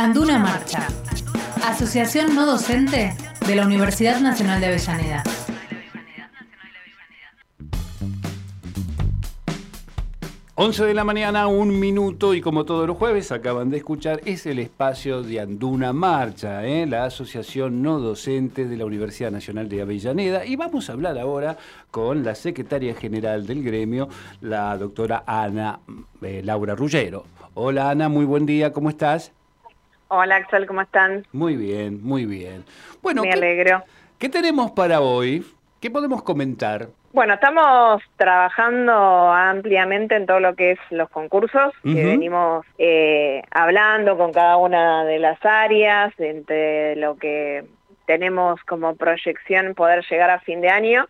[0.00, 0.88] Anduna Marcha,
[1.62, 3.14] Asociación No Docente
[3.46, 5.22] de la Universidad Nacional de Avellaneda.
[10.54, 14.46] Once de la mañana, un minuto, y como todos los jueves acaban de escuchar, es
[14.46, 16.86] el espacio de Anduna Marcha, ¿eh?
[16.86, 20.46] la Asociación No Docente de la Universidad Nacional de Avellaneda.
[20.46, 21.58] Y vamos a hablar ahora
[21.90, 24.08] con la secretaria general del gremio,
[24.40, 25.80] la doctora Ana
[26.22, 27.26] eh, Laura Rullero.
[27.52, 29.32] Hola Ana, muy buen día, ¿cómo estás?
[30.12, 31.24] Hola Axel, ¿cómo están?
[31.32, 32.64] Muy bien, muy bien.
[33.00, 33.84] Bueno, Me ¿qué- alegro.
[34.18, 35.46] ¿qué tenemos para hoy?
[35.80, 36.88] ¿Qué podemos comentar?
[37.12, 38.92] Bueno, estamos trabajando
[39.32, 45.04] ampliamente en todo lo que es los concursos, que venimos eh, hablando con cada una
[45.04, 47.64] de las áreas, entre lo que
[48.10, 51.06] tenemos como proyección poder llegar a fin de año,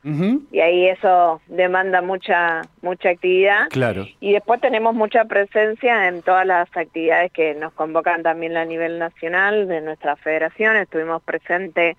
[0.53, 3.69] y ahí eso demanda mucha, mucha actividad.
[3.71, 4.07] Claro.
[4.21, 8.99] Y después tenemos mucha presencia en todas las actividades que nos convocan también a nivel
[8.99, 10.77] nacional de nuestra federación.
[10.77, 11.97] Estuvimos presentes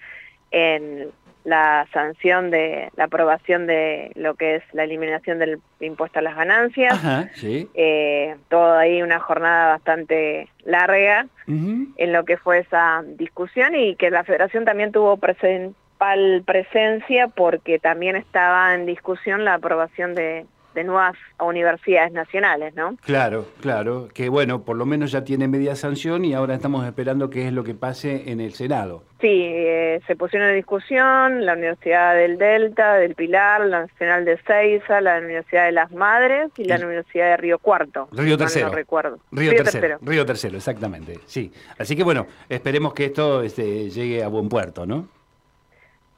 [0.51, 1.09] en
[1.43, 6.35] la sanción de la aprobación de lo que es la eliminación del impuesto a las
[6.35, 6.93] ganancias.
[6.93, 7.67] Ajá, sí.
[7.73, 14.09] Eh, todo ahí una jornada bastante larga en lo que fue esa discusión y que
[14.09, 20.83] la federación también tuvo principal presencia porque también estaba en discusión la aprobación de, de
[20.83, 22.95] nuevas universidades nacionales, ¿no?
[23.03, 27.29] Claro, claro, que bueno, por lo menos ya tiene media sanción y ahora estamos esperando
[27.29, 29.03] qué es lo que pase en el Senado.
[29.19, 34.37] Sí, eh, se pusieron en discusión la Universidad del Delta, del Pilar, la Nacional de
[34.37, 38.07] Ceiza, la Universidad de las Madres y la Universidad de Río Cuarto.
[38.11, 38.69] Río Tercero.
[38.69, 39.19] No recuerdo.
[39.31, 41.51] Río, tercero, Río Tercero, exactamente, sí.
[41.77, 45.07] Así que bueno, esperemos que esto este, llegue a buen puerto, ¿no?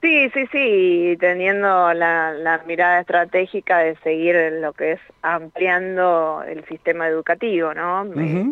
[0.04, 6.66] Sí, sí, sí, teniendo la, la mirada estratégica de seguir lo que es ampliando el
[6.66, 8.04] sistema educativo, ¿no?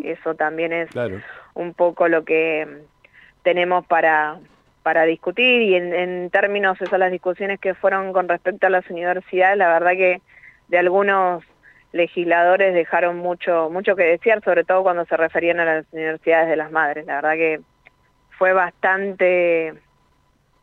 [0.02, 1.20] Eso también es Claro.
[1.54, 4.40] un poco lo que mm, tenemos para,
[4.82, 8.90] para discutir y en, en términos esas las discusiones que fueron con respecto a las
[8.90, 10.22] universidades, la verdad que
[10.70, 11.44] de algunos
[11.92, 16.56] legisladores dejaron mucho mucho que desear, sobre todo cuando se referían a las universidades de
[16.56, 17.06] las madres.
[17.06, 17.60] La verdad que
[18.38, 19.74] fue bastante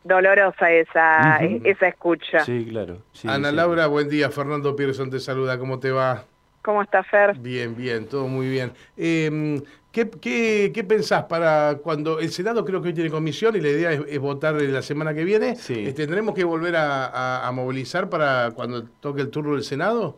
[0.03, 2.39] dolorosa esa, esa escucha.
[2.45, 2.97] Sí, claro.
[3.11, 3.55] sí, Ana sí.
[3.55, 4.29] Laura, buen día.
[4.29, 5.57] Fernando Pierson te saluda.
[5.59, 6.23] ¿Cómo te va?
[6.61, 7.37] ¿Cómo está Fer?
[7.37, 8.71] Bien, bien, todo muy bien.
[8.97, 9.61] Eh,
[9.91, 13.69] ¿qué, qué, qué pensás para cuando el Senado creo que hoy tiene comisión y la
[13.69, 15.55] idea es, es votar la semana que viene?
[15.55, 15.87] Sí.
[15.87, 20.17] Eh, ¿Tendremos que volver a, a- a movilizar para cuando toque el turno del Senado?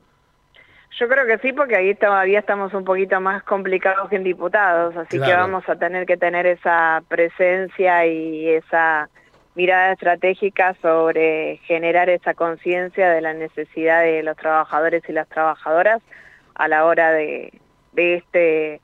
[0.99, 4.95] Yo creo que sí, porque ahí todavía estamos un poquito más complicados que en diputados,
[4.97, 9.09] así que vamos a tener que tener esa presencia y esa
[9.55, 16.01] mirada estratégica sobre generar esa conciencia de la necesidad de los trabajadores y las trabajadoras
[16.55, 17.53] a la hora de,
[17.93, 18.81] de este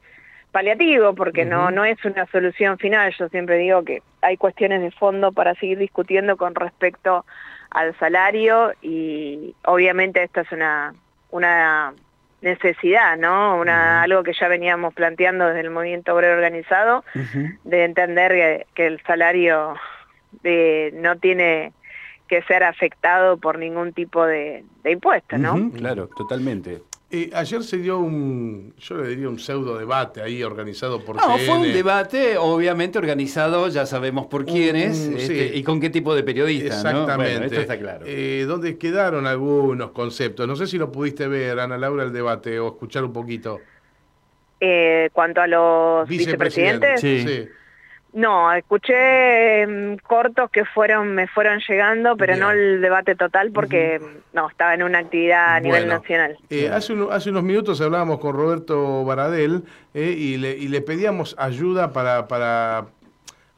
[0.51, 3.13] paliativo, porque no, no es una solución final.
[3.17, 7.25] Yo siempre digo que hay cuestiones de fondo para seguir discutiendo con respecto
[7.69, 10.93] al salario y obviamente esta es una,
[11.31, 11.93] una
[12.41, 13.57] necesidad, ¿no?
[13.57, 17.03] Una, Algo que ya veníamos planteando desde el movimiento obrero organizado,
[17.63, 19.75] de entender que, que el salario
[20.43, 21.73] de, no tiene
[22.27, 25.53] que ser afectado por ningún tipo de, de impuesto, ¿no?
[25.55, 26.81] Ujú, Claro, totalmente.
[27.09, 31.37] Eh, ayer se dio un, yo le diría un pseudo debate ahí organizado por No,
[31.37, 35.57] fue un debate obviamente organizado, ya sabemos por quiénes Mm, este, sí.
[35.57, 36.89] y con qué tipo de periodista, ¿no?
[37.03, 37.31] Exactamente.
[37.31, 38.05] Bueno, esto está claro.
[38.05, 40.45] Eh, donde quedaron algunos conceptos.
[40.49, 43.61] No sé si lo pudiste ver, Ana Laura, el debate o escuchar un poquito.
[44.59, 47.47] Eh, cuanto a los vicepresidentes, Sí.
[48.17, 52.39] No, escuché mm, cortos que fueron me fueron llegando, pero Bien.
[52.39, 54.01] no el debate total porque
[54.33, 56.37] no estaba en una actividad a nivel Bueno, nacional.
[56.49, 59.63] eh, hace, uno- hace unos minutos hablábamos con Roberto Baradel
[59.93, 62.87] eh, y, le, y le pedíamos ayuda para, para,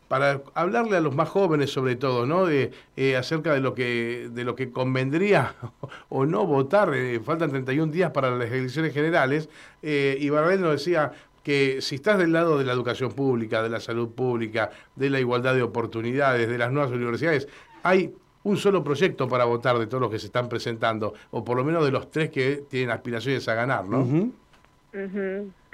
[0.09, 2.45] para hablarle a los más jóvenes sobre todo, ¿no?
[2.45, 5.53] De, eh, acerca de lo que de lo que convendría
[6.09, 6.91] o no votar.
[7.23, 9.49] faltan 31 días para las elecciones generales
[9.81, 13.79] y Baradel nos decía que si estás del lado de la educación pública, de la
[13.79, 17.47] salud pública, de la igualdad de oportunidades, de las nuevas universidades,
[17.83, 18.13] hay
[18.43, 21.63] un solo proyecto para votar de todos los que se están presentando, o por lo
[21.63, 24.05] menos de los tres que tienen aspiraciones a ganar, ¿no?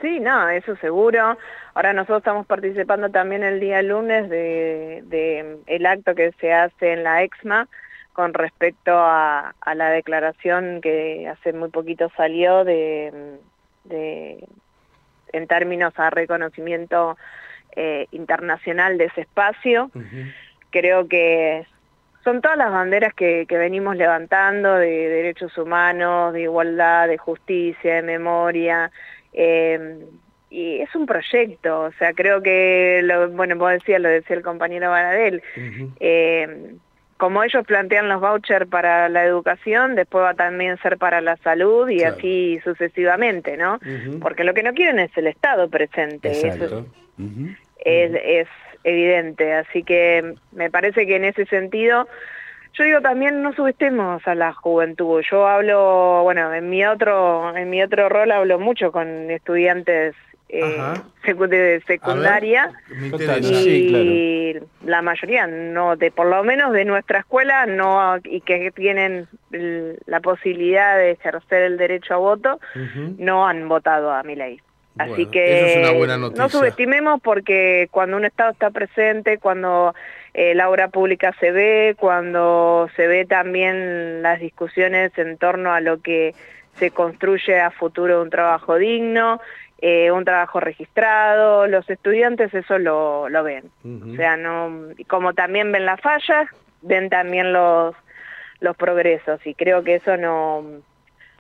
[0.02, 1.38] Sí, no, eso seguro.
[1.74, 6.94] Ahora nosotros estamos participando también el día lunes de, de el acto que se hace
[6.94, 7.68] en la EXMA
[8.14, 13.40] con respecto a, a la declaración que hace muy poquito salió de,
[13.84, 14.48] de
[15.34, 17.18] en términos a reconocimiento
[17.76, 19.92] eh, internacional de ese espacio.
[20.70, 21.66] Creo que
[22.24, 27.96] son todas las banderas que, que venimos levantando de derechos humanos, de igualdad, de justicia,
[27.96, 28.92] de memoria,
[29.34, 30.00] eh,
[30.50, 34.42] y es un proyecto, o sea, creo que, lo, bueno, vos decías, lo decía el
[34.42, 35.44] compañero Baradel,
[36.00, 36.76] eh,
[37.18, 41.38] como ellos plantean los vouchers para la educación, después va a también ser para la
[41.38, 43.80] salud y así sucesivamente, ¿no?
[44.22, 46.32] Porque lo que no quieren es el Estado presente.
[46.32, 46.86] Eso
[47.80, 48.48] es, es,
[48.84, 52.08] evidente, así que me parece que en ese sentido...
[52.78, 55.24] Yo digo también no subestemos a la juventud.
[55.32, 60.14] Yo hablo, bueno, en mi otro en mi otro rol hablo mucho con estudiantes
[60.62, 62.72] eh, de secundaria
[63.42, 64.56] y
[64.86, 69.28] la mayoría no de por lo menos de nuestra escuela no y que tienen
[70.06, 72.60] la posibilidad de ejercer el derecho a voto
[73.18, 74.60] no han votado a mi ley
[74.98, 79.94] así que no subestimemos porque cuando un estado está presente cuando
[80.34, 85.82] eh, la obra pública se ve cuando se ve también las discusiones en torno a
[85.82, 86.34] lo que
[86.78, 89.40] se construye a futuro un trabajo digno
[89.80, 93.70] eh, un trabajo registrado, los estudiantes eso lo, lo ven.
[93.84, 96.48] O sea, no, como también ven las fallas,
[96.82, 97.96] ven también los,
[98.60, 100.64] los progresos y creo que eso no,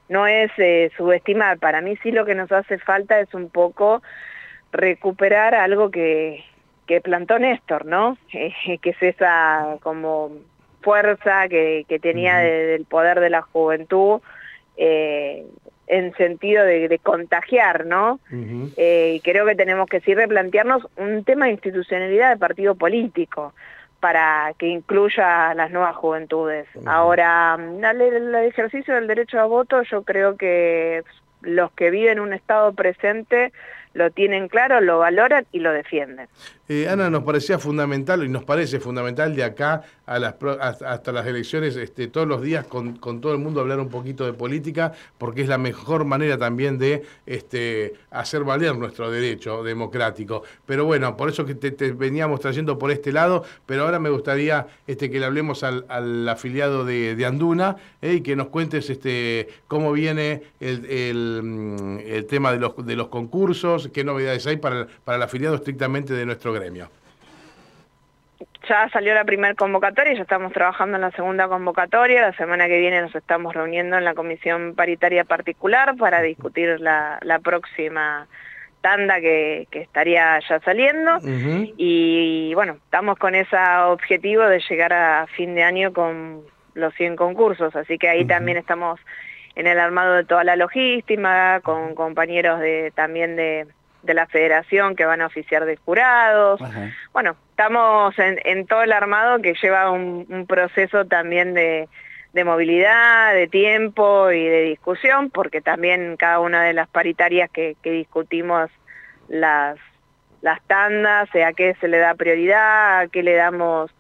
[0.10, 1.60] no es eh, subestimar.
[1.60, 4.02] Para mí sí lo que nos hace falta es un poco
[4.72, 6.44] recuperar algo que,
[6.88, 8.18] que plantó Néstor, ¿no?
[8.31, 10.31] que es esa como
[10.81, 14.22] fuerza que, que tenía del poder de la juventud
[14.78, 15.46] eh,
[15.88, 18.20] en sentido de, contagiar, ¿no?
[18.78, 23.54] Eh, y creo que tenemos que sí replantearnos un tema de institucionalidad de partido político
[24.00, 26.68] para que incluya a las nuevas juventudes.
[26.86, 31.04] Ahora, el ejercicio del derecho a voto, yo creo que
[31.42, 33.52] los que viven un estado presente
[33.94, 36.28] lo tienen claro, lo valoran y lo defienden.
[36.68, 42.08] Eh, Ana, nos parecía fundamental y nos parece fundamental de acá hasta las elecciones, este,
[42.08, 45.60] todos los días con, todo el mundo hablar un poquito de política, porque es la
[45.60, 50.44] mejor manera también de este, hacer valer nuestro derecho democrático.
[50.66, 54.68] Pero bueno, por eso que te, veníamos trayendo por este lado, pero ahora me gustaría
[54.88, 58.92] este, que le hablemos al, afiliado de, Anduna eh, y que nos cuentes
[59.68, 65.24] cómo viene el, tema de los, de los concursos, qué novedades hay para, para el
[65.24, 66.90] afiliado estrictamente de nuestro gremio?
[68.68, 72.80] Ya salió la primera convocatoria, ya estamos trabajando en la segunda convocatoria, la semana que
[72.80, 78.28] viene nos estamos reuniendo en la comisión paritaria particular para discutir la, próxima
[78.81, 81.19] tanda que, estaría ya saliendo.
[81.78, 83.56] Y bueno, estamos con ese
[83.86, 86.42] objetivo de llegar a fin de año con
[86.74, 89.00] los 100 concursos, así que ahí también estamos
[89.56, 93.68] en el armado de toda la logística, con compañeros de también de,
[94.06, 96.62] de la federación que van a oficiar de jurados.
[97.12, 101.88] Bueno, estamos en, todo el armado que lleva un, proceso también de,
[102.46, 108.69] movilidad, de tiempo y de discusión, porque también cada una de las paritarias que, discutimos
[109.28, 109.78] las,
[110.42, 113.92] las tandas, a qué se le da prioridad, a qué le damos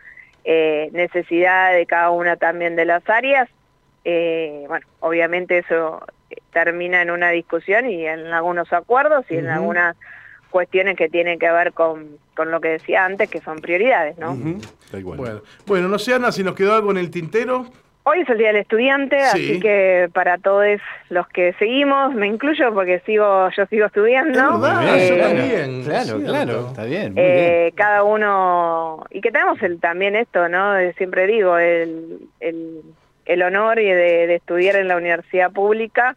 [0.43, 3.49] eh, necesidad de cada una también de las áreas,
[4.03, 6.05] eh, bueno, obviamente eso
[6.51, 9.95] termina en una discusión y en algunos acuerdos y en algunas
[10.49, 14.37] cuestiones que tienen que ver con, con, lo que decía antes, que son prioridades, ¿no?
[15.01, 15.41] bueno.
[15.65, 17.65] bueno, no sé, Ana, si nos quedó algo en el tintero.
[18.07, 20.79] Hoy es el Día del Estudiante, así que para todos
[21.09, 24.61] los que seguimos, me incluyo porque sigo yo sigo estudiando.
[24.93, 30.75] Eh, claro, claro, está bien, eh, Cada uno, y que tenemos el, también esto, ¿no?
[30.97, 32.81] Siempre digo, el, el
[33.25, 36.15] el honor y de, estudiar en la universidad pública.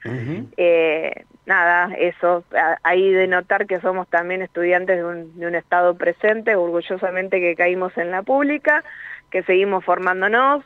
[0.57, 2.45] Eh, nada, eso,
[2.83, 7.57] ahí de notar que somos también estudiantes de un, de un Estado presente, orgullosamente que
[7.57, 8.85] caímos en la pública,
[9.31, 10.65] que seguimos formándonos,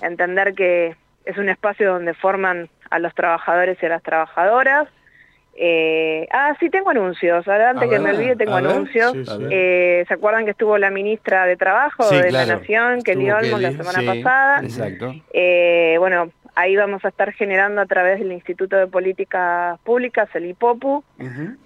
[0.00, 4.88] entender que es un espacio donde forman a los trabajadores y a las trabajadoras,
[5.54, 7.46] eh, ah, sí, tengo anuncios.
[7.46, 9.12] Adelante que me olvide, tengo anuncios.
[9.50, 13.72] Eh, ¿Se acuerdan que estuvo la ministra de Trabajo de la Nación, Kelly Olmos, la
[13.72, 14.60] semana pasada?
[14.62, 15.14] Exacto.
[15.32, 20.46] Eh, bueno, ahí vamos a estar generando a través del Instituto de Políticas Públicas, el
[20.46, 21.04] IPOPU,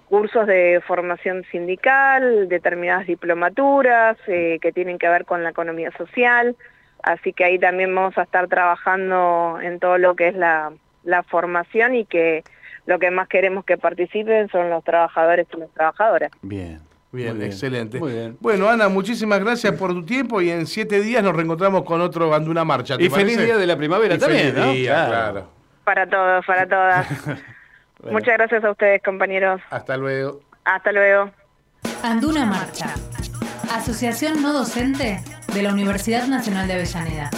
[0.09, 6.55] cursos de formación sindical, determinadas diplomaturas eh, que tienen que ver con la economía social.
[7.03, 11.23] Así que ahí también vamos a estar trabajando en todo lo que es la, la
[11.23, 12.43] formación y que
[12.87, 16.31] lo que más queremos que participen son los trabajadores y las trabajadoras.
[16.41, 16.79] Bien.
[17.11, 17.99] Bien, excelente.
[18.39, 22.33] Bueno, Ana, muchísimas gracias por tu tiempo y en siete días nos reencontramos con otro
[22.33, 22.95] Anduna Marcha.
[22.99, 24.73] y feliz día de la primavera también, ¿no?
[24.73, 25.49] claro.
[25.83, 27.07] Para todos, para todas.
[28.11, 29.61] Muchas gracias a ustedes, compañeros.
[29.69, 30.41] Hasta luego.
[30.65, 31.31] Hasta luego.
[32.03, 32.93] Anduna Marcha,
[33.71, 35.21] Asociación No Docente
[35.53, 37.29] de la Universidad Nacional de Avellaneda.